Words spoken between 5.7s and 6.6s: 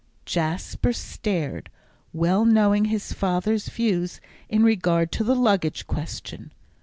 question.